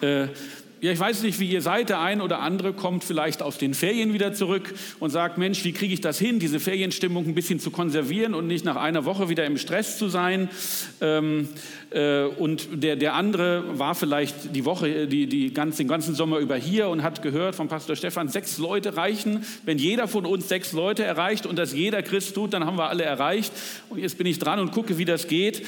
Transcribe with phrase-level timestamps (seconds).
[0.00, 0.28] Äh,
[0.80, 1.88] ja, ich weiß nicht, wie ihr seid.
[1.88, 5.72] Der ein oder andere kommt vielleicht aus den Ferien wieder zurück und sagt, Mensch, wie
[5.72, 9.28] kriege ich das hin, diese Ferienstimmung ein bisschen zu konservieren und nicht nach einer Woche
[9.28, 10.48] wieder im Stress zu sein.
[11.00, 11.48] Ähm,
[11.90, 16.38] äh, und der, der andere war vielleicht die Woche, die, die ganz, den ganzen Sommer
[16.38, 19.44] über hier und hat gehört von Pastor Stefan, sechs Leute reichen.
[19.64, 22.88] Wenn jeder von uns sechs Leute erreicht und das jeder Christ tut, dann haben wir
[22.88, 23.52] alle erreicht.
[23.88, 25.66] Und jetzt bin ich dran und gucke, wie das geht.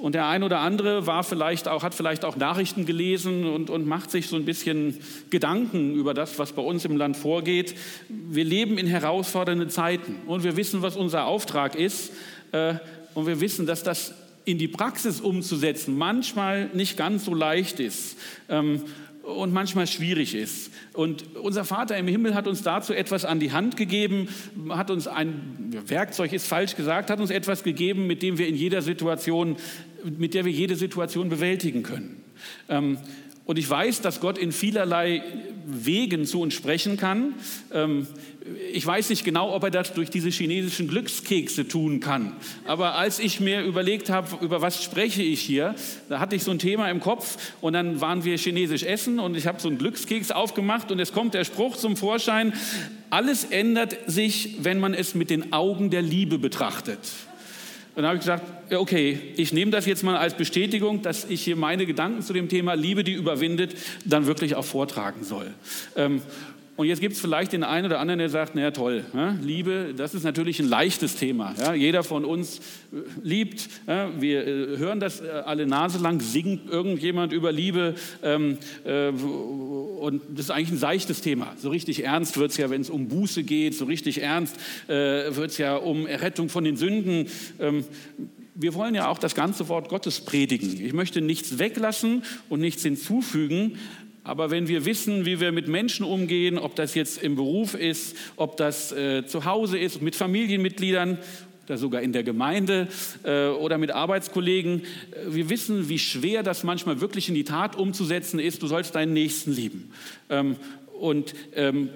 [0.00, 3.86] Und der ein oder andere war vielleicht auch, hat vielleicht auch Nachrichten gelesen und, und
[3.86, 4.96] macht sich so ein bisschen
[5.28, 7.74] Gedanken über das, was bei uns im Land vorgeht.
[8.08, 12.12] Wir leben in herausfordernden Zeiten und wir wissen, was unser Auftrag ist.
[12.52, 12.76] Äh,
[13.12, 14.14] und wir wissen, dass das
[14.46, 18.16] in die Praxis umzusetzen manchmal nicht ganz so leicht ist
[18.48, 18.82] ähm,
[19.22, 20.70] und manchmal schwierig ist.
[20.94, 24.28] Und unser Vater im Himmel hat uns dazu etwas an die Hand gegeben,
[24.70, 28.56] hat uns ein Werkzeug ist falsch gesagt, hat uns etwas gegeben, mit dem wir in
[28.56, 29.56] jeder Situation,
[30.04, 32.22] mit der wir jede Situation bewältigen können.
[32.68, 32.98] Ähm,
[33.50, 35.24] und ich weiß, dass Gott in vielerlei
[35.66, 37.34] Wegen zu uns sprechen kann.
[37.72, 38.06] Ähm,
[38.72, 42.32] ich weiß nicht genau, ob er das durch diese chinesischen Glückskekse tun kann.
[42.64, 45.74] Aber als ich mir überlegt habe, über was spreche ich hier,
[46.08, 49.36] da hatte ich so ein Thema im Kopf und dann waren wir chinesisch essen und
[49.36, 52.52] ich habe so einen Glückskeks aufgemacht und es kommt der Spruch zum Vorschein,
[53.10, 57.00] alles ändert sich, wenn man es mit den Augen der Liebe betrachtet.
[58.00, 61.56] Dann habe ich gesagt, okay, ich nehme das jetzt mal als Bestätigung, dass ich hier
[61.56, 63.76] meine Gedanken zu dem Thema Liebe, die überwindet,
[64.06, 65.52] dann wirklich auch vortragen soll.
[65.96, 66.22] Ähm,
[66.80, 69.92] und jetzt gibt es vielleicht den einen oder anderen, der sagt, naja toll, ja, Liebe,
[69.94, 71.54] das ist natürlich ein leichtes Thema.
[71.58, 72.60] Ja, jeder von uns
[72.90, 77.96] äh, liebt, ja, wir äh, hören das äh, alle Nase lang, singt irgendjemand über Liebe.
[78.22, 81.52] Ähm, äh, und das ist eigentlich ein seichtes Thema.
[81.58, 84.56] So richtig ernst wird es ja, wenn es um Buße geht, so richtig ernst
[84.88, 87.26] äh, wird es ja um Errettung von den Sünden.
[87.58, 87.84] Ähm,
[88.54, 90.82] wir wollen ja auch das ganze Wort Gottes predigen.
[90.82, 93.76] Ich möchte nichts weglassen und nichts hinzufügen,
[94.22, 98.16] aber wenn wir wissen, wie wir mit Menschen umgehen, ob das jetzt im Beruf ist,
[98.36, 101.18] ob das äh, zu Hause ist, mit Familienmitgliedern
[101.64, 102.88] oder sogar in der Gemeinde
[103.22, 104.84] äh, oder mit Arbeitskollegen, äh,
[105.28, 108.62] wir wissen, wie schwer das manchmal wirklich in die Tat umzusetzen ist.
[108.62, 109.92] Du sollst deinen Nächsten lieben.
[110.28, 110.56] Ähm,
[110.98, 111.88] und ähm,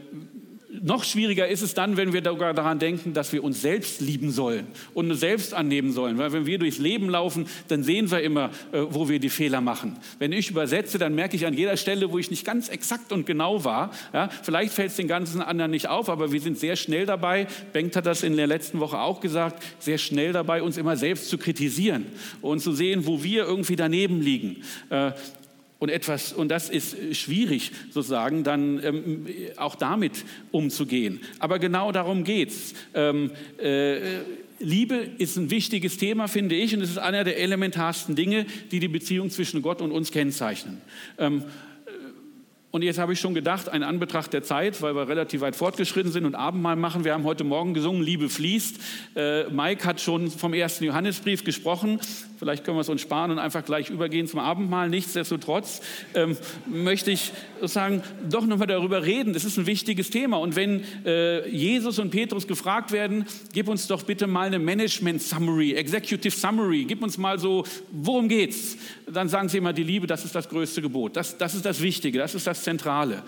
[0.83, 4.31] noch schwieriger ist es dann, wenn wir sogar daran denken, dass wir uns selbst lieben
[4.31, 6.19] sollen und uns selbst annehmen sollen.
[6.19, 9.61] Weil wenn wir durchs Leben laufen, dann sehen wir immer, äh, wo wir die Fehler
[9.61, 9.97] machen.
[10.19, 13.27] Wenn ich übersetze, dann merke ich an jeder Stelle, wo ich nicht ganz exakt und
[13.27, 13.91] genau war.
[14.13, 17.47] Ja, vielleicht fällt es den ganzen anderen nicht auf, aber wir sind sehr schnell dabei,
[17.73, 21.29] Bengt hat das in der letzten Woche auch gesagt, sehr schnell dabei, uns immer selbst
[21.29, 22.07] zu kritisieren
[22.41, 24.63] und zu sehen, wo wir irgendwie daneben liegen.
[25.85, 31.21] Äh, und etwas, und das ist schwierig sozusagen, dann ähm, auch damit umzugehen.
[31.39, 32.73] Aber genau darum geht's.
[32.95, 34.21] Ähm, äh,
[34.61, 38.81] Liebe ist ein wichtiges Thema, finde ich, und es ist einer der elementarsten Dinge, die
[38.81, 40.81] die Beziehung zwischen Gott und uns kennzeichnen.
[41.19, 41.43] Ähm,
[42.75, 46.11] und jetzt habe ich schon gedacht, ein Anbetracht der Zeit, weil wir relativ weit fortgeschritten
[46.11, 47.05] sind und Abendmahl machen.
[47.05, 48.81] Wir haben heute Morgen gesungen, Liebe fließt.
[49.15, 52.01] Äh, Mike hat schon vom ersten Johannesbrief gesprochen.
[52.37, 54.89] Vielleicht können wir es uns sparen und einfach gleich übergehen zum Abendmahl.
[54.89, 55.83] Nichtsdestotrotz
[56.15, 56.37] ähm,
[56.67, 57.31] möchte ich
[57.61, 59.35] sozusagen doch nochmal darüber reden.
[59.35, 60.39] Das ist ein wichtiges Thema.
[60.39, 65.23] Und wenn äh, Jesus und Petrus gefragt werden, gib uns doch bitte mal eine Management
[65.23, 68.77] Summary, Executive Summary, gib uns mal so, worum geht's?
[69.07, 71.17] Dann sagen sie immer, die Liebe, das ist das größte Gebot.
[71.17, 73.23] Das, das ist das Wichtige, das ist das Zentrale.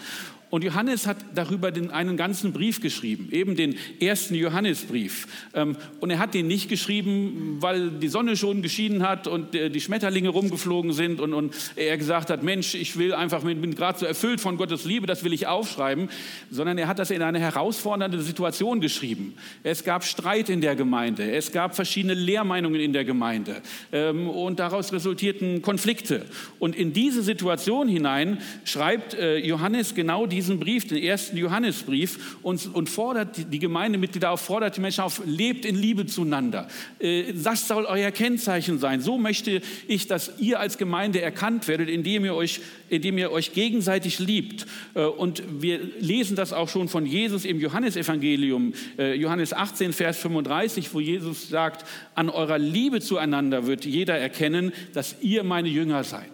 [0.49, 5.27] Und Johannes hat darüber den, einen ganzen Brief geschrieben, eben den ersten Johannesbrief.
[5.55, 9.71] Ähm, und er hat den nicht geschrieben, weil die Sonne schon geschieden hat und äh,
[9.71, 13.99] die Schmetterlinge rumgeflogen sind und, und er gesagt hat, Mensch, ich will einfach, bin gerade
[13.99, 16.09] so erfüllt von Gottes Liebe, das will ich aufschreiben,
[16.51, 19.35] sondern er hat das in eine herausfordernde Situation geschrieben.
[19.65, 24.61] Es gab Streit in der Gemeinde, es gab verschiedene Lehrmeinungen in der Gemeinde ähm, und
[24.61, 26.25] daraus resultierten Konflikte.
[26.61, 32.37] Und in diese Situation hinein schreibt äh, Johannes genau die diesen Brief, den ersten Johannesbrief,
[32.43, 36.69] und, und fordert die Gemeindemitglieder auf, fordert die Menschen auf, lebt in Liebe zueinander.
[36.99, 39.01] Äh, das soll euer Kennzeichen sein.
[39.01, 42.61] So möchte ich, dass ihr als Gemeinde erkannt werdet, indem ihr euch,
[42.91, 44.67] indem ihr euch gegenseitig liebt.
[44.95, 50.19] Äh, und wir lesen das auch schon von Jesus im Johannesevangelium, äh, Johannes 18, Vers
[50.19, 56.05] 35, wo Jesus sagt, an eurer Liebe zueinander wird jeder erkennen, dass ihr meine Jünger
[56.05, 56.31] seid.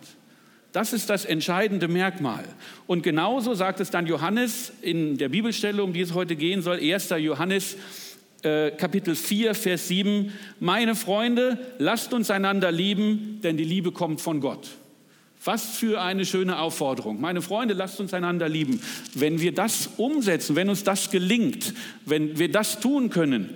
[0.73, 2.45] Das ist das entscheidende Merkmal.
[2.87, 6.81] Und genauso sagt es dann Johannes in der Bibelstelle, um die es heute gehen soll,
[6.81, 7.11] 1.
[7.19, 7.77] Johannes
[8.43, 10.33] äh, Kapitel 4, Vers 7.
[10.61, 14.69] Meine Freunde, lasst uns einander lieben, denn die Liebe kommt von Gott.
[15.45, 17.21] Was für eine schöne Aufforderung.
[17.21, 18.81] Meine Freunde, lasst uns einander lieben.
[19.15, 21.75] Wenn wir das umsetzen, wenn uns das gelingt,
[22.07, 23.51] wenn wir das tun können,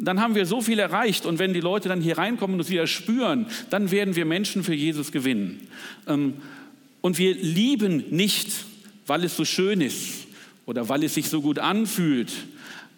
[0.00, 1.26] dann haben wir so viel erreicht.
[1.26, 4.64] Und wenn die Leute dann hier reinkommen und es wieder spüren, dann werden wir Menschen
[4.64, 5.68] für Jesus gewinnen.
[6.06, 6.34] Ähm,
[7.02, 8.48] Und wir lieben nicht,
[9.06, 10.26] weil es so schön ist
[10.66, 12.30] oder weil es sich so gut anfühlt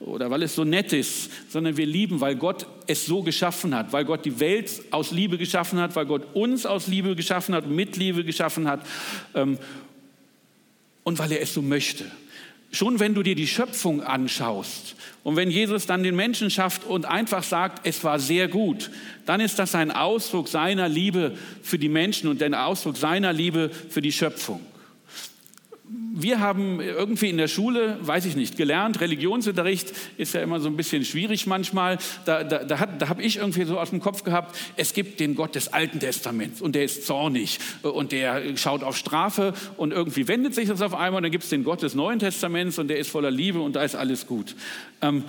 [0.00, 3.92] oder weil es so nett ist, sondern wir lieben, weil Gott es so geschaffen hat,
[3.92, 7.68] weil Gott die Welt aus Liebe geschaffen hat, weil Gott uns aus Liebe geschaffen hat,
[7.68, 8.84] mit Liebe geschaffen hat
[9.34, 9.58] ähm,
[11.04, 12.04] und weil er es so möchte.
[12.72, 17.04] Schon wenn du dir die Schöpfung anschaust und wenn Jesus dann den Menschen schafft und
[17.04, 18.90] einfach sagt, es war sehr gut,
[19.26, 23.70] dann ist das ein Ausdruck seiner Liebe für die Menschen und ein Ausdruck seiner Liebe
[23.90, 24.60] für die Schöpfung
[26.14, 30.68] wir haben irgendwie in der Schule, weiß ich nicht, gelernt, Religionsunterricht ist ja immer so
[30.68, 31.98] ein bisschen schwierig manchmal.
[32.24, 35.34] Da, da, da, da habe ich irgendwie so aus dem Kopf gehabt, es gibt den
[35.34, 40.28] Gott des Alten Testaments und der ist zornig und der schaut auf Strafe und irgendwie
[40.28, 41.18] wendet sich das auf einmal.
[41.18, 43.76] Und dann gibt es den Gott des Neuen Testaments und der ist voller Liebe und
[43.76, 44.54] da ist alles gut.
[45.00, 45.24] Ähm,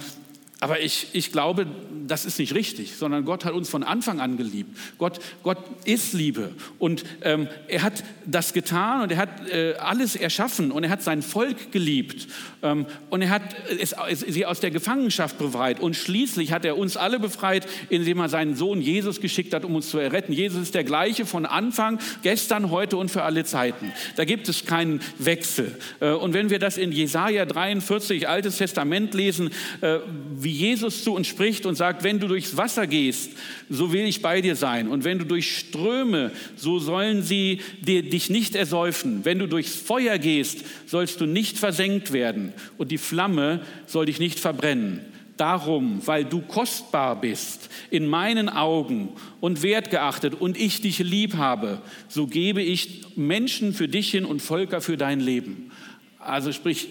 [0.64, 1.68] aber ich, ich glaube,
[2.08, 4.78] das ist nicht richtig, sondern Gott hat uns von Anfang an geliebt.
[4.98, 10.16] Gott, Gott ist Liebe und ähm, er hat das getan und er hat äh, alles
[10.16, 12.28] erschaffen und er hat sein Volk geliebt
[12.62, 13.42] ähm, und er hat
[13.78, 18.20] es, es, sie aus der Gefangenschaft befreit und schließlich hat er uns alle befreit, indem
[18.20, 20.32] er seinen Sohn Jesus geschickt hat, um uns zu erretten.
[20.32, 23.92] Jesus ist der gleiche von Anfang, gestern, heute und für alle Zeiten.
[24.16, 25.78] Da gibt es keinen Wechsel.
[26.00, 29.50] Äh, und wenn wir das in Jesaja 43, Altes Testament lesen,
[29.82, 30.00] äh,
[30.36, 33.32] wie Jesus zu uns spricht und sagt, wenn du durchs Wasser gehst,
[33.70, 34.88] so will ich bei dir sein.
[34.88, 39.26] Und wenn du durch Ströme, so sollen sie dir, dich nicht ersäufen.
[39.26, 42.54] Wenn du durchs Feuer gehst, sollst du nicht versenkt werden.
[42.78, 45.02] Und die Flamme soll dich nicht verbrennen.
[45.38, 49.10] Darum, weil du kostbar bist in meinen Augen
[49.42, 54.44] und wertgeachtet und ich dich lieb habe, so gebe ich Menschen für dich hin und
[54.44, 55.72] Völker für dein Leben.
[56.20, 56.90] Also sprich,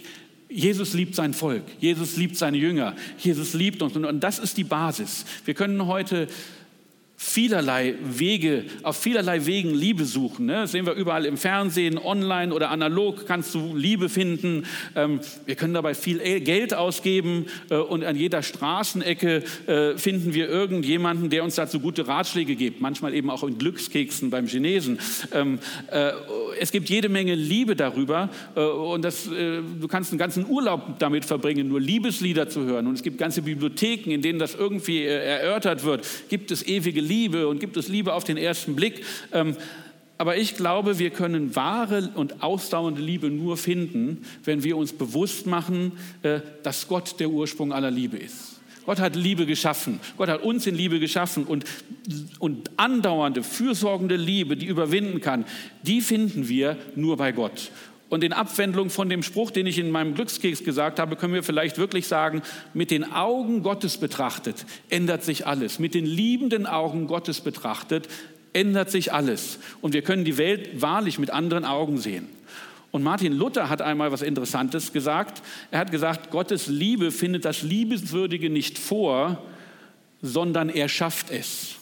[0.54, 4.64] Jesus liebt sein Volk, Jesus liebt seine Jünger, Jesus liebt uns und das ist die
[4.64, 5.25] Basis.
[5.44, 6.28] Wir können heute
[7.22, 10.46] vielerlei Wege, auf vielerlei Wegen Liebe suchen.
[10.46, 10.54] Ne?
[10.54, 14.66] Das sehen wir überall im Fernsehen, online oder analog kannst du Liebe finden.
[14.96, 20.48] Ähm, wir können dabei viel Geld ausgeben äh, und an jeder Straßenecke äh, finden wir
[20.48, 22.81] irgendjemanden, der uns dazu gute Ratschläge gibt.
[22.81, 24.98] Manchmal eben auch in Glückskeksen beim Chinesen.
[25.32, 25.60] Ähm,
[25.93, 26.10] äh,
[26.62, 30.99] es gibt jede Menge Liebe darüber äh, und das, äh, du kannst einen ganzen Urlaub
[31.00, 32.87] damit verbringen, nur Liebeslieder zu hören.
[32.87, 36.06] Und es gibt ganze Bibliotheken, in denen das irgendwie äh, erörtert wird.
[36.29, 37.49] Gibt es ewige Liebe?
[37.49, 39.05] Und gibt es Liebe auf den ersten Blick.
[39.32, 39.56] Ähm,
[40.19, 45.47] aber ich glaube, wir können wahre und ausdauernde Liebe nur finden, wenn wir uns bewusst
[45.49, 45.93] machen,
[46.62, 48.51] dass Gott der Ursprung aller Liebe ist.
[48.84, 50.00] Gott hat Liebe geschaffen.
[50.17, 51.64] Gott hat uns in Liebe geschaffen und,
[52.38, 55.44] und andauernde, fürsorgende Liebe, die überwinden kann,
[55.82, 57.70] die finden wir nur bei Gott.
[58.12, 61.43] Und in Abwandlung von dem Spruch, den ich in meinem Glückskeks gesagt habe, können wir
[61.43, 62.43] vielleicht wirklich sagen,
[62.75, 65.79] mit den Augen Gottes betrachtet ändert sich alles.
[65.79, 68.08] Mit den liebenden Augen Gottes betrachtet
[68.52, 69.58] ändert sich alles.
[69.81, 72.29] Und wir können die Welt wahrlich mit anderen Augen sehen.
[72.93, 75.43] Und Martin Luther hat einmal was Interessantes gesagt.
[75.71, 79.43] Er hat gesagt, Gottes Liebe findet das Liebenswürdige nicht vor,
[80.21, 81.77] sondern er schafft es.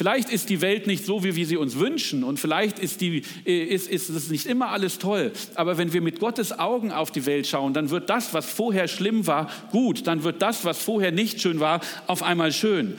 [0.00, 3.22] Vielleicht ist die Welt nicht so, wie wir sie uns wünschen und vielleicht ist, die,
[3.44, 5.30] äh, ist, ist es nicht immer alles toll.
[5.56, 8.88] Aber wenn wir mit Gottes Augen auf die Welt schauen, dann wird das, was vorher
[8.88, 10.06] schlimm war, gut.
[10.06, 12.94] Dann wird das, was vorher nicht schön war, auf einmal schön.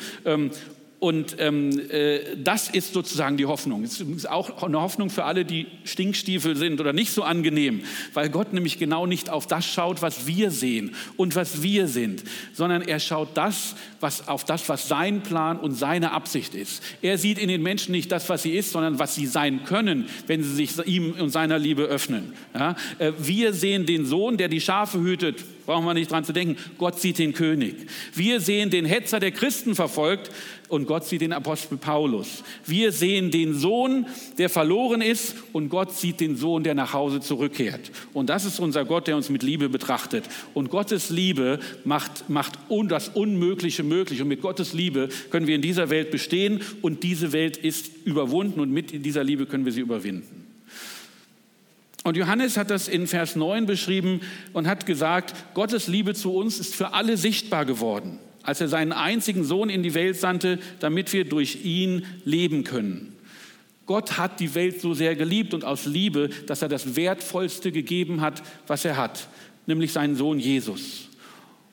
[1.02, 3.84] Und ähm, äh, das ist sozusagen die Hoffnung.
[3.84, 7.82] Es ist auch eine Hoffnung für alle, die Stinkstiefel sind oder nicht so angenehm,
[8.14, 12.24] weil Gott nämlich genau nicht auf das schaut, was wir sehen und was wir sind,
[12.54, 16.84] sondern er schaut das, was, auf das, was sein Plan und seine Absicht ist.
[17.02, 20.08] Er sieht in den Menschen nicht das, was sie ist, sondern was sie sein können,
[20.28, 22.34] wenn sie sich ihm und seiner Liebe öffnen.
[22.54, 22.76] Ja?
[23.00, 26.58] Äh, wir sehen den Sohn, der die Schafe hütet, brauchen wir nicht dran zu denken.
[26.78, 27.88] Gott sieht den König.
[28.14, 30.30] Wir sehen den Hetzer, der Christen verfolgt
[30.72, 32.44] und Gott sieht den Apostel Paulus.
[32.66, 34.06] Wir sehen den Sohn,
[34.38, 37.92] der verloren ist und Gott sieht den Sohn, der nach Hause zurückkehrt.
[38.14, 40.24] Und das ist unser Gott, der uns mit Liebe betrachtet.
[40.54, 44.22] Und Gottes Liebe macht, macht das Unmögliche möglich.
[44.22, 48.62] Und mit Gottes Liebe können wir in dieser Welt bestehen und diese Welt ist überwunden
[48.62, 50.48] und mit dieser Liebe können wir sie überwinden.
[52.06, 54.22] Und Johannes hat das in Vers 9 beschrieben
[54.54, 58.92] und hat gesagt, Gottes Liebe zu uns ist für alle sichtbar geworden als er seinen
[58.92, 63.16] einzigen Sohn in die Welt sandte, damit wir durch ihn leben können.
[63.86, 68.22] Gott hat die Welt so sehr geliebt und aus Liebe, dass er das Wertvollste gegeben
[68.22, 69.28] hat, was er hat,
[69.66, 71.10] nämlich seinen Sohn Jesus.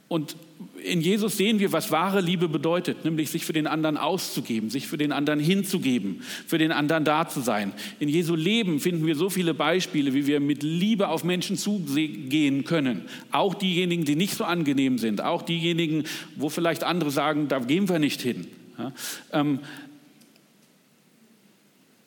[0.08, 0.36] Und
[0.82, 4.86] in Jesus sehen wir, was wahre Liebe bedeutet, nämlich sich für den anderen auszugeben, sich
[4.86, 7.72] für den anderen hinzugeben, für den anderen da zu sein.
[8.00, 12.64] In Jesu Leben finden wir so viele Beispiele, wie wir mit Liebe auf Menschen zugehen
[12.64, 13.02] können.
[13.32, 16.04] Auch diejenigen, die nicht so angenehm sind, auch diejenigen,
[16.36, 18.46] wo vielleicht andere sagen, da gehen wir nicht hin.
[18.78, 18.92] Ja,
[19.32, 19.58] ähm,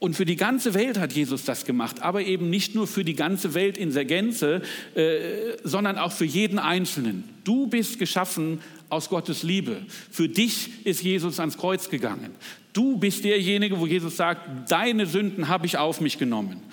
[0.02, 3.14] Und für die ganze Welt hat Jesus das gemacht, aber eben nicht nur für die
[3.14, 4.64] ganze Welt in der Gänze,
[4.96, 7.24] äh, sondern auch für jeden Einzelnen.
[7.44, 9.86] Du bist geschaffen aus Gottes Liebe.
[10.10, 12.32] Für dich ist Jesus ans Kreuz gegangen.
[12.74, 16.64] Du bist derjenige, wo Jesus sagt, deine Sünden habe ich auf mich genommen.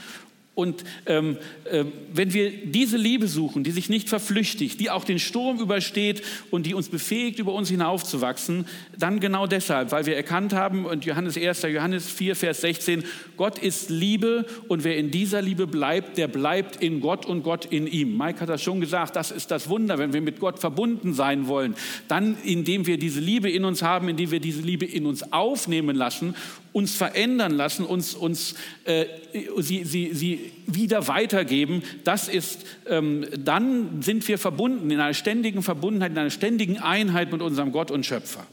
[0.58, 1.36] Und ähm,
[1.70, 6.20] äh, wenn wir diese Liebe suchen, die sich nicht verflüchtigt, die auch den Sturm übersteht
[6.50, 8.66] und die uns befähigt, über uns hinaufzuwachsen,
[8.98, 13.04] dann genau deshalb, weil wir erkannt haben, und Johannes 1., Johannes 4, Vers 16,
[13.36, 17.66] Gott ist Liebe und wer in dieser Liebe bleibt, der bleibt in Gott und Gott
[17.66, 18.18] in ihm.
[18.18, 21.46] Mike hat das schon gesagt, das ist das Wunder, wenn wir mit Gott verbunden sein
[21.46, 21.76] wollen,
[22.08, 25.94] dann indem wir diese Liebe in uns haben, indem wir diese Liebe in uns aufnehmen
[25.94, 26.34] lassen
[26.72, 29.06] uns verändern lassen, uns, uns äh,
[29.58, 35.62] sie, sie, sie wieder weitergeben, das ist, ähm, dann sind wir verbunden, in einer ständigen
[35.62, 38.46] Verbundenheit, in einer ständigen Einheit mit unserem Gott und Schöpfer.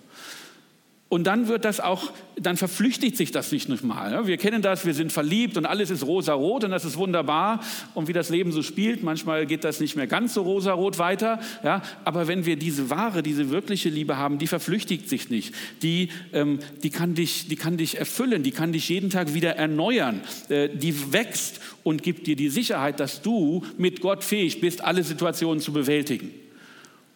[1.08, 4.26] Und dann wird das auch, dann verflüchtigt sich das nicht nochmal.
[4.26, 7.64] Wir kennen das, wir sind verliebt und alles ist rosarot und das ist wunderbar.
[7.94, 11.40] Und wie das Leben so spielt, manchmal geht das nicht mehr ganz so rosarot weiter.
[11.64, 11.84] Ja?
[12.06, 15.54] Aber wenn wir diese wahre, diese wirkliche Liebe haben, die verflüchtigt sich nicht.
[15.84, 19.56] Die, ähm, die, kann dich, die kann dich erfüllen, die kann dich jeden Tag wieder
[19.56, 20.22] erneuern.
[20.50, 25.04] Äh, die wächst und gibt dir die Sicherheit, dass du mit Gott fähig bist, alle
[25.04, 26.32] Situationen zu bewältigen.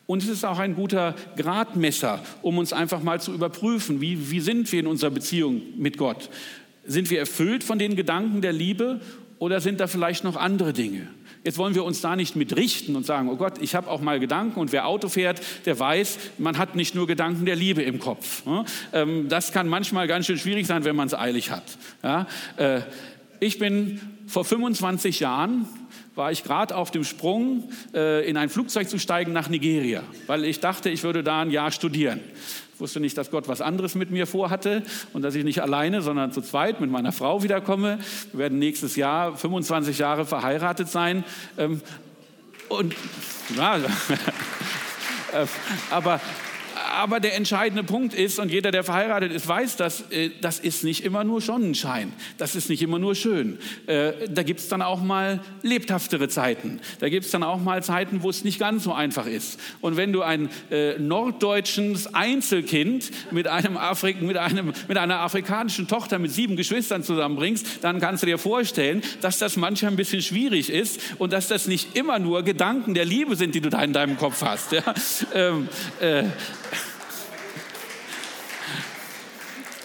[0.09, 4.39] Und es ist auch ein guter Gradmesser, um uns einfach mal zu überprüfen, wie, wie
[4.39, 6.31] sind wir in unserer Beziehung mit Gott?
[6.83, 9.01] Sind wir erfüllt von den Gedanken der Liebe
[9.37, 11.09] oder sind da vielleicht noch andere Dinge?
[11.43, 14.01] Jetzt wollen wir uns da nicht mit richten und sagen, oh Gott, ich habe auch
[14.01, 17.83] mal Gedanken und wer Auto fährt, der weiß, man hat nicht nur Gedanken der Liebe
[17.83, 18.41] im Kopf.
[18.91, 22.25] Ähm, das kann manchmal ganz schön schwierig sein, wenn man es eilig hat.
[22.57, 22.81] Äh,
[23.39, 25.67] ich bin vor 25 Jahren
[26.19, 30.43] war ich gerade auf dem Sprung, äh, in ein Flugzeug zu steigen nach Nigeria, weil
[30.43, 32.19] ich dachte, ich würde da ein Jahr studieren.
[32.73, 34.83] Ich wusste nicht, dass Gott was anderes mit mir vorhatte
[35.13, 37.99] und dass ich nicht alleine, sondern zu zweit mit meiner Frau wiederkomme.
[38.31, 41.23] Wir werden nächstes Jahr 25 Jahre verheiratet sein.
[41.57, 41.81] Ähm,
[42.67, 42.93] und
[43.57, 43.81] ja, äh,
[45.89, 46.21] aber
[46.91, 50.83] aber der entscheidende Punkt ist, und jeder, der verheiratet ist, weiß, dass äh, das ist
[50.83, 52.13] nicht immer nur Sonnenschein.
[52.37, 53.57] Das ist nicht immer nur schön.
[53.87, 56.79] Äh, da gibt es dann auch mal lebhaftere Zeiten.
[56.99, 59.59] Da gibt es dann auch mal Zeiten, wo es nicht ganz so einfach ist.
[59.81, 65.87] Und wenn du ein äh, norddeutsches Einzelkind mit, einem Afrik mit, einem, mit einer afrikanischen
[65.87, 70.21] Tochter mit sieben Geschwistern zusammenbringst, dann kannst du dir vorstellen, dass das manchmal ein bisschen
[70.21, 73.81] schwierig ist und dass das nicht immer nur Gedanken der Liebe sind, die du da
[73.83, 74.71] in deinem Kopf hast.
[74.71, 74.83] Ja?
[75.33, 75.67] Ähm,
[75.99, 76.23] äh,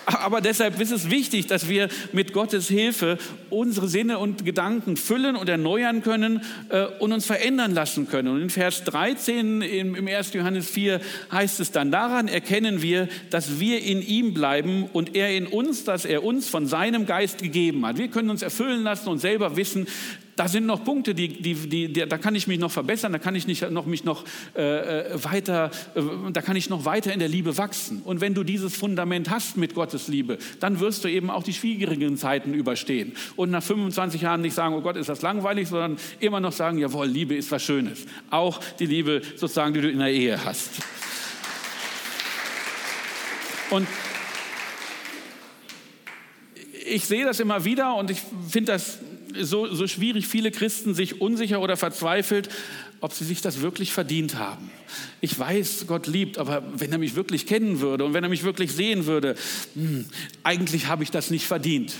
[0.07, 3.19] Aber deshalb ist es wichtig, dass wir mit Gottes Hilfe
[3.51, 8.29] unsere Sinne und Gedanken füllen und erneuern können äh, und uns verändern lassen können.
[8.29, 10.33] Und in Vers 13 im, im 1.
[10.35, 11.01] Johannes 4
[11.33, 15.85] heißt es dann, daran erkennen wir, dass wir in ihm bleiben und er in uns,
[15.85, 17.99] dass er uns von seinem Geist gegeben hat.
[17.99, 19.87] Wir können uns erfüllen lassen und selber wissen,
[20.37, 23.35] da sind noch Punkte, die, die, die, da kann ich mich noch verbessern, da kann
[23.35, 24.25] ich nicht noch, mich noch
[24.57, 26.01] äh, äh, weiter, äh,
[26.33, 28.03] da kann ich noch weiter in der Liebe wachsen.
[28.03, 31.53] Und wenn du dieses Fundament hast mit Gottes Liebe, dann wirst du eben auch die
[31.53, 33.13] schwierigen Zeiten überstehen.
[33.37, 36.79] Und nach 25 Jahren nicht sagen, oh Gott, ist das langweilig, sondern immer noch sagen,
[36.79, 38.07] jawohl, Liebe ist was Schönes.
[38.31, 40.71] Auch die Liebe sozusagen, die du in der Ehe hast.
[43.71, 43.87] Und
[46.87, 48.99] ich sehe das immer wieder und ich finde das
[49.41, 52.49] so, so schwierig, viele Christen sich unsicher oder verzweifelt,
[53.01, 54.71] ob sie sich das wirklich verdient haben.
[55.21, 58.45] Ich weiß, Gott liebt, aber wenn er mich wirklich kennen würde und wenn er mich
[58.45, 59.35] wirklich sehen würde,
[59.75, 60.07] hm,
[60.43, 61.93] eigentlich habe ich das nicht verdient.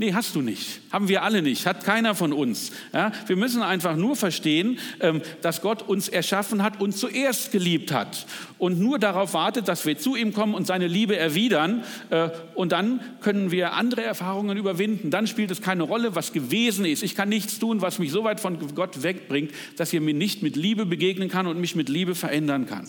[0.00, 0.80] Nee, hast du nicht.
[0.90, 1.66] Haben wir alle nicht.
[1.66, 2.72] Hat keiner von uns.
[2.94, 7.92] Ja, wir müssen einfach nur verstehen, ähm, dass Gott uns erschaffen hat und zuerst geliebt
[7.92, 8.24] hat.
[8.56, 11.84] Und nur darauf wartet, dass wir zu ihm kommen und seine Liebe erwidern.
[12.08, 15.10] Äh, und dann können wir andere Erfahrungen überwinden.
[15.10, 17.02] Dann spielt es keine Rolle, was gewesen ist.
[17.02, 20.42] Ich kann nichts tun, was mich so weit von Gott wegbringt, dass er mir nicht
[20.42, 22.88] mit Liebe begegnen kann und mich mit Liebe verändern kann.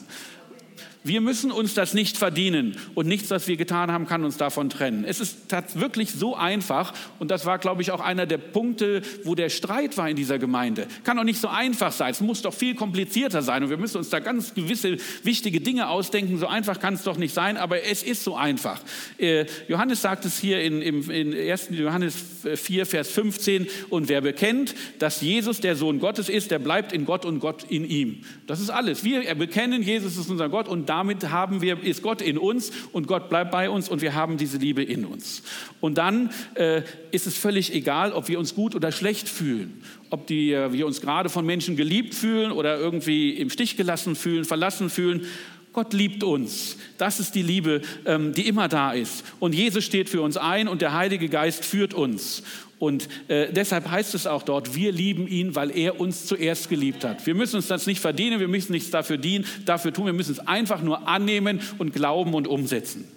[1.04, 4.70] Wir müssen uns das nicht verdienen und nichts, was wir getan haben, kann uns davon
[4.70, 5.04] trennen.
[5.04, 9.34] Es ist wirklich so einfach und das war, glaube ich, auch einer der Punkte, wo
[9.34, 10.86] der Streit war in dieser Gemeinde.
[11.04, 13.98] Kann doch nicht so einfach sein, es muss doch viel komplizierter sein und wir müssen
[13.98, 16.38] uns da ganz gewisse wichtige Dinge ausdenken.
[16.38, 18.80] So einfach kann es doch nicht sein, aber es ist so einfach.
[19.18, 21.70] Äh, Johannes sagt es hier in, in 1.
[21.72, 22.16] Johannes
[22.56, 27.06] 4, Vers 15 und wer bekennt, dass Jesus der Sohn Gottes ist, der bleibt in
[27.06, 28.22] Gott und Gott in ihm.
[28.46, 29.04] Das ist alles.
[29.04, 33.08] Wir bekennen, Jesus ist unser Gott und damit haben wir, ist Gott in uns und
[33.08, 35.42] Gott bleibt bei uns und wir haben diese Liebe in uns.
[35.80, 36.82] Und dann äh,
[37.12, 40.86] ist es völlig egal, ob wir uns gut oder schlecht fühlen, ob die, äh, wir
[40.86, 45.26] uns gerade von Menschen geliebt fühlen oder irgendwie im Stich gelassen fühlen, verlassen fühlen.
[45.74, 46.78] Gott liebt uns.
[46.98, 49.24] Das ist die Liebe, ähm, die immer da ist.
[49.40, 52.44] Und Jesus steht für uns ein und der Heilige Geist führt uns.
[52.78, 57.04] Und äh, deshalb heißt es auch dort, wir lieben ihn, weil er uns zuerst geliebt
[57.04, 57.26] hat.
[57.28, 60.32] Wir müssen uns das nicht verdienen, wir müssen nichts dafür dienen, dafür tun, wir müssen
[60.32, 63.08] es einfach nur annehmen und glauben und umsetzen.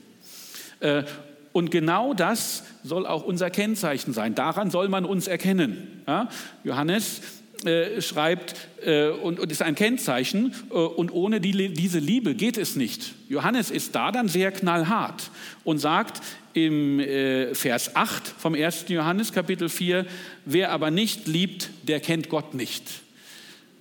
[0.80, 1.04] Äh,
[1.52, 4.34] und genau das soll auch unser Kennzeichen sein.
[4.34, 6.02] Daran soll man uns erkennen.
[6.06, 6.28] Ja?
[6.62, 7.22] Johannes
[7.66, 8.54] äh, schreibt
[8.84, 13.14] äh, und, und, ist ein Kennzeichen äh, und ohne die, diese Liebe geht es nicht.
[13.28, 15.30] Johannes ist da dann sehr knallhart
[15.64, 16.22] und sagt
[16.54, 18.86] im äh, Vers 8 vom 1.
[18.88, 20.06] Johannes Kapitel 4,
[20.44, 22.84] wer aber nicht liebt, der kennt Gott nicht.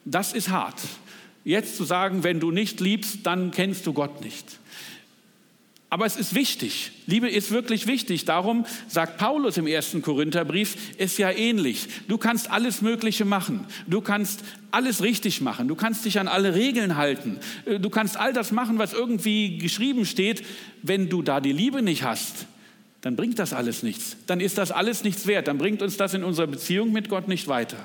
[0.05, 0.81] Das ist hart.
[1.45, 4.59] Jetzt zu sagen, wenn du nicht liebst, dann kennst du Gott nicht.
[5.93, 6.89] Aber es ist wichtig.
[7.05, 8.25] Liebe ist wirklich wichtig.
[8.25, 11.87] Darum sagt Paulus im ersten Korintherbrief, ist ja ähnlich.
[12.07, 13.67] Du kannst alles Mögliche machen.
[13.85, 15.67] Du kannst alles richtig machen.
[15.67, 17.37] Du kannst dich an alle Regeln halten.
[17.65, 20.43] Äh, du kannst all das machen, was irgendwie geschrieben steht.
[20.81, 22.47] Wenn du da die Liebe nicht hast,
[23.01, 24.17] dann bringt das alles nichts.
[24.25, 25.47] Dann ist das alles nichts wert.
[25.47, 27.77] Dann bringt uns das in unserer Beziehung mit Gott nicht weiter.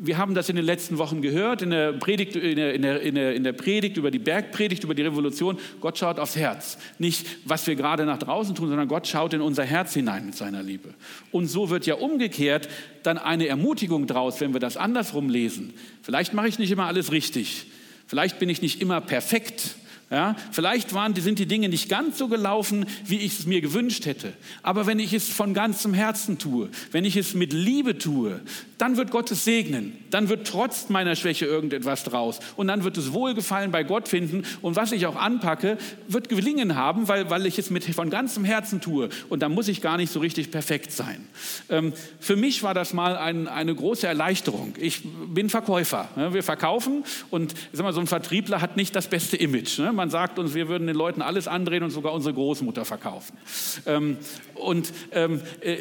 [0.00, 3.34] Wir haben das in den letzten Wochen gehört, in der, Predigt, in, der, in, der,
[3.34, 5.58] in der, Predigt über die Bergpredigt, über die Revolution.
[5.80, 6.78] Gott schaut aufs Herz.
[7.00, 10.36] Nicht, was wir gerade nach draußen tun, sondern Gott schaut in unser Herz hinein mit
[10.36, 10.94] seiner Liebe.
[11.32, 12.68] Und so wird ja umgekehrt
[13.02, 15.74] dann eine Ermutigung draus, wenn wir das andersrum lesen.
[16.02, 17.66] Vielleicht mache ich nicht immer alles richtig.
[18.06, 19.74] Vielleicht bin ich nicht immer perfekt.
[20.10, 24.06] Ja, vielleicht waren, sind die Dinge nicht ganz so gelaufen, wie ich es mir gewünscht
[24.06, 24.32] hätte.
[24.62, 28.40] Aber wenn ich es von ganzem Herzen tue, wenn ich es mit Liebe tue,
[28.78, 29.92] dann wird Gott es segnen.
[30.10, 32.38] Dann wird trotz meiner Schwäche irgendetwas draus.
[32.56, 34.44] Und dann wird es Wohlgefallen bei Gott finden.
[34.62, 38.44] Und was ich auch anpacke, wird gelingen haben, weil, weil ich es mit, von ganzem
[38.44, 39.10] Herzen tue.
[39.28, 41.26] Und dann muss ich gar nicht so richtig perfekt sein.
[41.68, 44.72] Ähm, für mich war das mal ein, eine große Erleichterung.
[44.78, 46.08] Ich bin Verkäufer.
[46.16, 46.32] Ne?
[46.32, 49.78] Wir verkaufen und sag mal, so ein Vertriebler hat nicht das beste Image.
[49.80, 49.97] Ne?
[49.98, 53.36] Man sagt uns, wir würden den Leuten alles andrehen und sogar unsere Großmutter verkaufen.
[53.84, 54.16] Ähm,
[54.54, 55.76] und ähm, äh,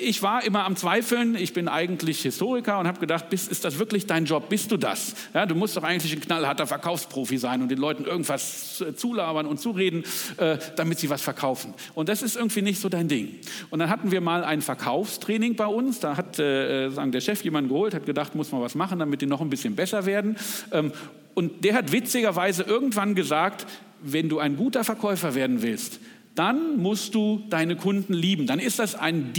[0.00, 1.34] ich war immer am Zweifeln.
[1.34, 4.48] Ich bin eigentlich Historiker und habe gedacht, bist, ist das wirklich dein Job?
[4.48, 5.14] Bist du das?
[5.34, 9.58] Ja, du musst doch eigentlich ein knallharter Verkaufsprofi sein und den Leuten irgendwas zulabern und
[9.58, 10.04] zureden,
[10.36, 11.74] äh, damit sie was verkaufen.
[11.96, 13.40] Und das ist irgendwie nicht so dein Ding.
[13.70, 15.98] Und dann hatten wir mal ein Verkaufstraining bei uns.
[15.98, 19.20] Da hat äh, sagen, der Chef jemanden geholt, hat gedacht, muss man was machen, damit
[19.20, 20.36] die noch ein bisschen besser werden.
[20.70, 20.92] Ähm,
[21.38, 23.64] und der hat witzigerweise irgendwann gesagt,
[24.02, 26.00] wenn du ein guter Verkäufer werden willst,
[26.34, 28.48] dann musst du deine Kunden lieben.
[28.48, 29.32] Dann ist das ein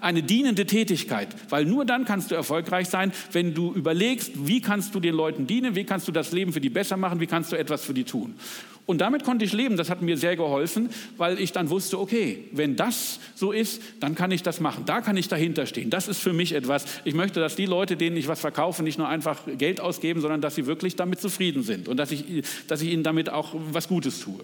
[0.00, 4.94] eine dienende Tätigkeit, weil nur dann kannst du erfolgreich sein, wenn du überlegst, wie kannst
[4.94, 7.50] du den Leuten dienen, wie kannst du das Leben für die besser machen, wie kannst
[7.50, 8.34] du etwas für die tun.
[8.86, 12.44] Und damit konnte ich leben, das hat mir sehr geholfen, weil ich dann wusste, okay,
[12.52, 15.90] wenn das so ist, dann kann ich das machen, da kann ich dahinter stehen.
[15.90, 16.84] Das ist für mich etwas.
[17.04, 20.40] Ich möchte, dass die Leute, denen ich was verkaufe, nicht nur einfach Geld ausgeben, sondern
[20.40, 23.88] dass sie wirklich damit zufrieden sind und dass ich, dass ich ihnen damit auch was
[23.88, 24.40] Gutes tue.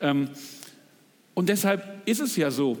[0.00, 0.28] Ähm,
[1.34, 2.78] und deshalb ist es ja so,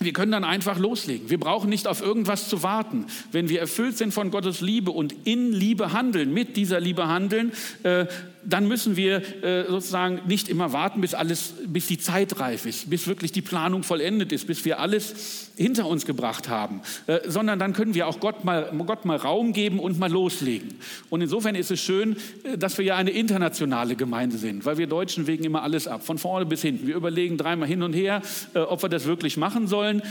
[0.00, 1.28] wir können dann einfach loslegen.
[1.28, 3.06] Wir brauchen nicht auf irgendwas zu warten.
[3.32, 7.52] Wenn wir erfüllt sind von Gottes Liebe und in Liebe handeln, mit dieser Liebe handeln,
[7.82, 8.06] äh,
[8.48, 12.88] dann müssen wir äh, sozusagen nicht immer warten, bis alles, bis die Zeit reif ist,
[12.88, 17.58] bis wirklich die Planung vollendet ist, bis wir alles hinter uns gebracht haben, äh, sondern
[17.58, 20.76] dann können wir auch Gott mal, Gott mal Raum geben und mal loslegen.
[21.10, 24.86] Und insofern ist es schön, äh, dass wir ja eine internationale Gemeinde sind, weil wir
[24.86, 26.86] Deutschen wegen immer alles ab, von vorne bis hinten.
[26.86, 28.22] Wir überlegen dreimal hin und her,
[28.54, 30.02] ob wir das wirklich machen sollen.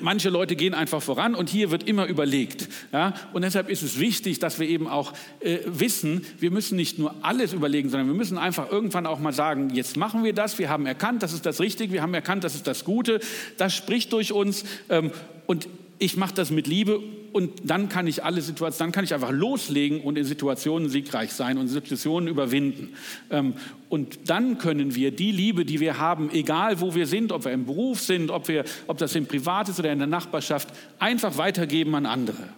[0.00, 2.68] Manche Leute gehen einfach voran und hier wird immer überlegt.
[2.92, 3.14] Ja?
[3.32, 7.14] Und deshalb ist es wichtig, dass wir eben auch äh, wissen, wir müssen nicht nur
[7.22, 10.68] alles überlegen, sondern wir müssen einfach irgendwann auch mal sagen, jetzt machen wir das, wir
[10.68, 13.20] haben erkannt, das ist das Richtige, wir haben erkannt, das ist das Gute,
[13.56, 15.10] das spricht durch uns ähm,
[15.46, 17.00] und ich mache das mit Liebe
[17.32, 21.32] und dann kann ich alle Situationen, dann kann ich einfach loslegen und in Situationen siegreich
[21.32, 22.94] sein und Situationen überwinden.
[23.30, 23.54] Ähm,
[23.88, 27.52] und dann können wir die Liebe, die wir haben, egal wo wir sind, ob wir
[27.52, 31.36] im Beruf sind, ob, wir, ob das im Privat ist oder in der Nachbarschaft, einfach
[31.36, 32.48] weitergeben an andere.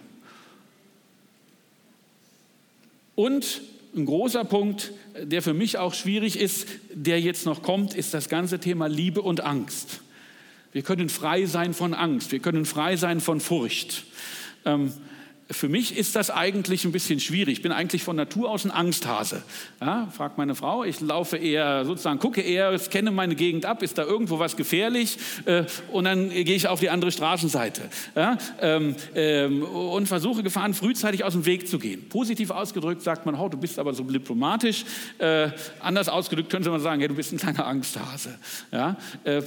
[3.15, 3.61] Und
[3.95, 8.29] ein großer Punkt, der für mich auch schwierig ist, der jetzt noch kommt, ist das
[8.29, 10.01] ganze Thema Liebe und Angst.
[10.71, 14.05] Wir können frei sein von Angst, wir können frei sein von Furcht.
[14.65, 14.93] Ähm,
[15.51, 17.57] für mich ist das eigentlich ein bisschen schwierig.
[17.57, 19.43] Ich bin eigentlich von Natur aus ein Angsthase.
[19.81, 20.83] Ja, fragt meine Frau.
[20.83, 25.17] Ich laufe eher, sozusagen, gucke eher, kenne meine Gegend ab, ist da irgendwo was gefährlich
[25.45, 27.81] äh, und dann gehe ich auf die andere Straßenseite.
[28.15, 32.07] Ja, ähm, ähm, und versuche Gefahren frühzeitig aus dem Weg zu gehen.
[32.07, 34.85] Positiv ausgedrückt sagt man, oh, du bist aber so diplomatisch.
[35.17, 35.49] Äh,
[35.81, 38.39] anders ausgedrückt könnte man sagen, ja, du bist ein kleiner Angsthase.
[38.71, 39.41] Ja, äh,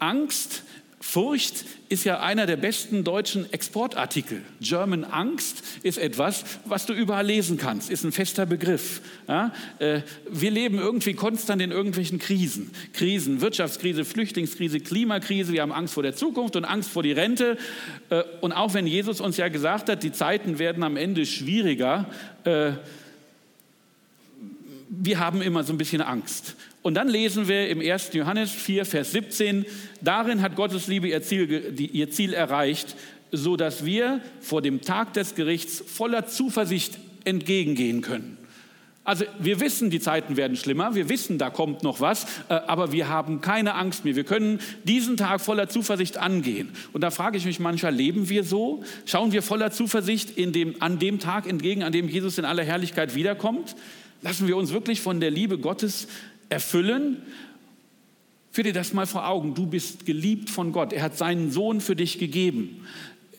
[0.00, 0.64] Angst
[1.02, 4.42] Furcht ist ja einer der besten deutschen Exportartikel.
[4.60, 9.00] German Angst ist etwas, was du überall lesen kannst, ist ein fester Begriff.
[9.26, 9.50] Ja?
[9.78, 12.70] Äh, wir leben irgendwie konstant in irgendwelchen Krisen.
[12.92, 15.54] Krisen, Wirtschaftskrise, Flüchtlingskrise, Klimakrise.
[15.54, 17.56] Wir haben Angst vor der Zukunft und Angst vor die Rente.
[18.10, 22.10] Äh, und auch wenn Jesus uns ja gesagt hat, die Zeiten werden am Ende schwieriger,
[22.44, 22.72] äh,
[24.90, 26.56] wir haben immer so ein bisschen Angst.
[26.82, 28.10] Und dann lesen wir im 1.
[28.12, 29.64] Johannes 4, Vers 17,
[30.00, 32.96] darin hat Gottes Liebe ihr Ziel, ihr Ziel erreicht,
[33.30, 38.36] so dass wir vor dem Tag des Gerichts voller Zuversicht entgegengehen können.
[39.04, 42.92] Also wir wissen, die Zeiten werden schlimmer, wir wissen, da kommt noch was, äh, aber
[42.92, 44.14] wir haben keine Angst mehr.
[44.14, 46.70] Wir können diesen Tag voller Zuversicht angehen.
[46.92, 48.82] Und da frage ich mich manchmal, leben wir so?
[49.06, 53.14] Schauen wir voller Zuversicht dem, an dem Tag entgegen, an dem Jesus in aller Herrlichkeit
[53.14, 53.74] wiederkommt?
[54.22, 56.08] Lassen wir uns wirklich von der Liebe Gottes
[56.48, 57.22] erfüllen?
[58.52, 59.54] Führ dir das mal vor Augen.
[59.54, 60.92] Du bist geliebt von Gott.
[60.92, 62.86] Er hat seinen Sohn für dich gegeben,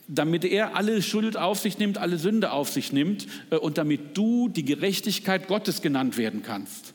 [0.07, 4.17] damit er alle Schuld auf sich nimmt, alle Sünde auf sich nimmt äh, und damit
[4.17, 6.93] du die Gerechtigkeit Gottes genannt werden kannst.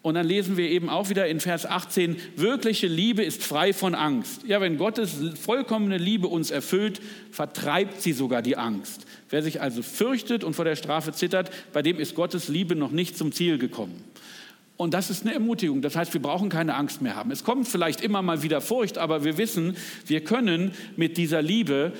[0.00, 3.96] Und dann lesen wir eben auch wieder in Vers 18, wirkliche Liebe ist frei von
[3.96, 4.42] Angst.
[4.46, 7.00] Ja, wenn Gottes vollkommene Liebe uns erfüllt,
[7.32, 9.06] vertreibt sie sogar die Angst.
[9.28, 12.92] Wer sich also fürchtet und vor der Strafe zittert, bei dem ist Gottes Liebe noch
[12.92, 14.04] nicht zum Ziel gekommen.
[14.76, 15.82] Und das ist eine Ermutigung.
[15.82, 17.32] Das heißt, wir brauchen keine Angst mehr haben.
[17.32, 21.92] Es kommt vielleicht immer mal wieder Furcht, aber wir wissen, wir können mit dieser Liebe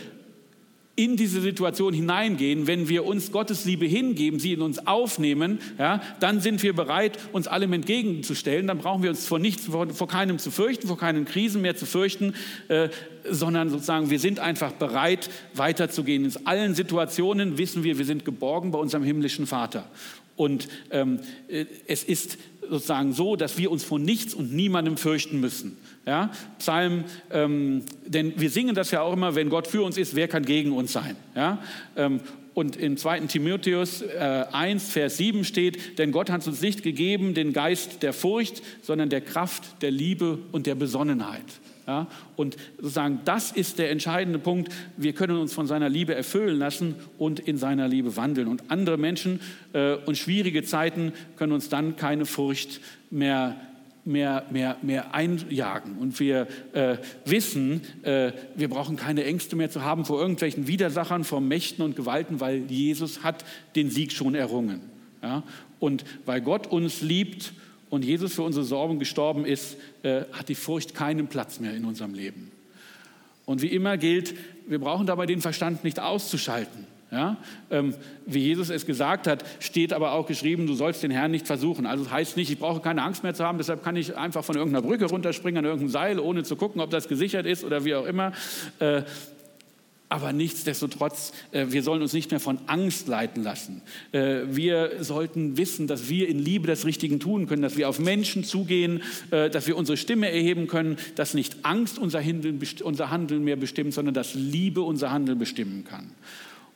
[0.98, 6.02] in diese Situation hineingehen, wenn wir uns Gottes Liebe hingeben, sie in uns aufnehmen, ja,
[6.18, 8.66] dann sind wir bereit, uns allem entgegenzustellen.
[8.66, 11.76] Dann brauchen wir uns vor nichts, vor, vor keinem zu fürchten, vor keinen Krisen mehr
[11.76, 12.34] zu fürchten,
[12.66, 12.88] äh,
[13.30, 16.24] sondern sozusagen wir sind einfach bereit, weiterzugehen.
[16.24, 19.88] In allen Situationen wissen wir, wir sind geborgen bei unserem himmlischen Vater.
[20.34, 25.40] Und ähm, äh, es ist sozusagen so, dass wir uns vor nichts und niemandem fürchten
[25.40, 25.76] müssen.
[26.06, 30.14] Ja, Psalm, ähm, denn wir singen das ja auch immer, wenn Gott für uns ist,
[30.14, 31.16] wer kann gegen uns sein?
[31.34, 31.62] Ja,
[31.96, 32.20] ähm,
[32.54, 33.20] und in 2.
[33.20, 38.12] Timotheus äh, 1, Vers 7 steht, denn Gott hat uns nicht gegeben den Geist der
[38.12, 41.44] Furcht, sondern der Kraft, der Liebe und der Besonnenheit.
[41.88, 44.70] Ja, und sozusagen, das ist der entscheidende Punkt.
[44.98, 48.46] Wir können uns von seiner Liebe erfüllen lassen und in seiner Liebe wandeln.
[48.46, 49.40] Und andere Menschen
[49.72, 53.56] äh, und schwierige Zeiten können uns dann keine Furcht mehr
[54.04, 55.96] mehr, mehr, mehr einjagen.
[55.98, 61.24] Und wir äh, wissen, äh, wir brauchen keine Ängste mehr zu haben vor irgendwelchen Widersachern,
[61.24, 63.44] vor Mächten und Gewalten, weil Jesus hat
[63.76, 64.80] den Sieg schon errungen.
[65.22, 65.42] Ja?
[65.78, 67.52] Und weil Gott uns liebt
[67.90, 71.84] und Jesus für unsere Sorgen gestorben ist, äh, hat die Furcht keinen Platz mehr in
[71.84, 72.50] unserem Leben.
[73.44, 74.34] Und wie immer gilt,
[74.66, 76.86] wir brauchen dabei den Verstand nicht auszuschalten.
[77.10, 77.38] Ja?
[77.70, 77.94] Ähm,
[78.26, 81.86] wie Jesus es gesagt hat, steht aber auch geschrieben, du sollst den Herrn nicht versuchen.
[81.86, 84.44] Also das heißt nicht, ich brauche keine Angst mehr zu haben, deshalb kann ich einfach
[84.44, 87.84] von irgendeiner Brücke runterspringen, an irgendeinem Seil, ohne zu gucken, ob das gesichert ist oder
[87.84, 88.32] wie auch immer.
[88.80, 89.02] Äh,
[90.08, 93.82] aber nichtsdestotrotz, äh, wir sollen uns nicht mehr von Angst leiten lassen.
[94.12, 97.98] Äh, wir sollten wissen, dass wir in Liebe das Richtige tun können, dass wir auf
[97.98, 103.56] Menschen zugehen, äh, dass wir unsere Stimme erheben können, dass nicht Angst unser Handeln mehr
[103.56, 106.10] bestimmt, sondern dass Liebe unser Handeln bestimmen kann.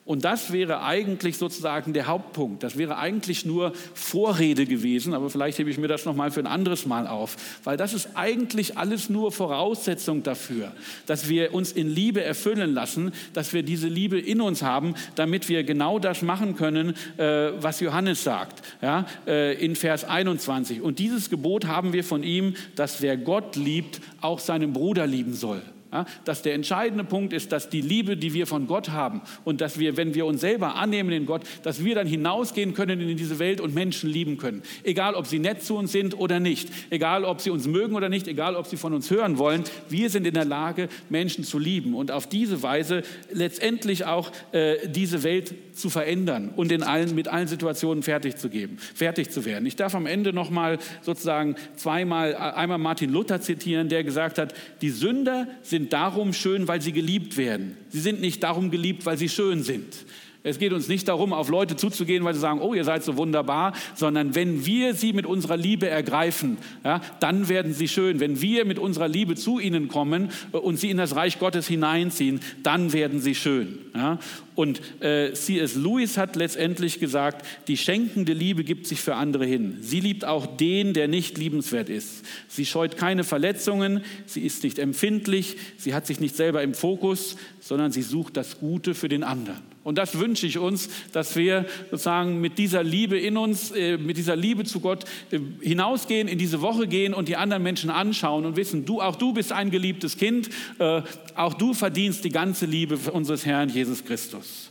[0.04, 2.64] Und das wäre eigentlich sozusagen der Hauptpunkt.
[2.64, 6.48] Das wäre eigentlich nur Vorrede gewesen, aber vielleicht hebe ich mir das nochmal für ein
[6.48, 10.72] anderes Mal auf, weil das ist eigentlich alles nur Voraussetzung dafür,
[11.06, 15.48] dass wir uns in Liebe erfüllen lassen, dass wir diese Liebe in uns haben, damit
[15.48, 20.82] wir genau das machen können, äh, was Johannes sagt, ja, äh, in Vers 21.
[20.82, 25.34] Und dieses Gebot haben wir von ihm, dass wer Gott liebt, auch seinen Bruder lieben
[25.34, 25.62] soll.
[25.92, 29.60] Ja, dass der entscheidende Punkt ist, dass die Liebe, die wir von Gott haben und
[29.60, 33.14] dass wir, wenn wir uns selber annehmen in Gott, dass wir dann hinausgehen können in
[33.18, 34.62] diese Welt und Menschen lieben können.
[34.84, 38.08] Egal, ob sie nett zu uns sind oder nicht, egal, ob sie uns mögen oder
[38.08, 41.58] nicht, egal, ob sie von uns hören wollen, wir sind in der Lage, Menschen zu
[41.58, 47.14] lieben und auf diese Weise letztendlich auch äh, diese Welt zu verändern und in allen,
[47.14, 49.66] mit allen Situationen fertig zu geben, fertig zu werden.
[49.66, 54.90] Ich darf am Ende nochmal sozusagen zweimal, einmal Martin Luther zitieren, der gesagt hat, die
[54.90, 57.76] Sünder sind darum schön, weil sie geliebt werden.
[57.88, 60.04] Sie sind nicht darum geliebt, weil sie schön sind.
[60.44, 63.16] Es geht uns nicht darum, auf Leute zuzugehen, weil sie sagen, oh, ihr seid so
[63.16, 68.18] wunderbar, sondern wenn wir sie mit unserer Liebe ergreifen, ja, dann werden sie schön.
[68.18, 72.40] Wenn wir mit unserer Liebe zu ihnen kommen und sie in das Reich Gottes hineinziehen,
[72.64, 73.78] dann werden sie schön.
[73.94, 74.18] Ja.
[74.54, 75.76] Und äh, C.S.
[75.76, 79.78] Lewis hat letztendlich gesagt, die schenkende Liebe gibt sich für andere hin.
[79.80, 82.24] Sie liebt auch den, der nicht liebenswert ist.
[82.48, 87.36] Sie scheut keine Verletzungen, sie ist nicht empfindlich, sie hat sich nicht selber im Fokus,
[87.60, 89.71] sondern sie sucht das Gute für den anderen.
[89.84, 94.16] Und das wünsche ich uns, dass wir sozusagen mit dieser Liebe in uns, äh, mit
[94.16, 98.46] dieser Liebe zu Gott äh, hinausgehen, in diese Woche gehen und die anderen Menschen anschauen
[98.46, 101.02] und wissen, du, auch du bist ein geliebtes Kind, äh,
[101.34, 104.70] auch du verdienst die ganze Liebe unseres Herrn Jesus Christus.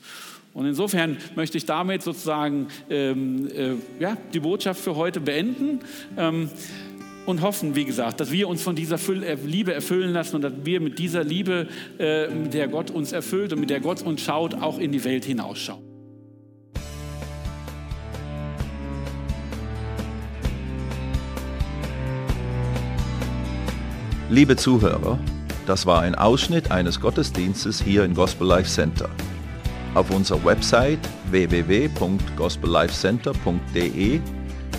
[0.54, 5.80] Und insofern möchte ich damit sozusagen ähm, äh, ja, die Botschaft für heute beenden.
[6.18, 6.50] Ähm,
[7.26, 10.54] und hoffen, wie gesagt, dass wir uns von dieser äh, Liebe erfüllen lassen und dass
[10.64, 11.68] wir mit dieser Liebe,
[12.00, 15.04] äh, mit der Gott uns erfüllt und mit der Gott uns schaut, auch in die
[15.04, 15.84] Welt hinausschauen.
[24.30, 25.20] Liebe Zuhörer,
[25.68, 29.10] das war ein Ausschnitt eines Gottesdienstes hier im Gospel Life Center.
[29.94, 31.00] Auf unserer Website
[31.32, 34.22] www.gospellifecenter.de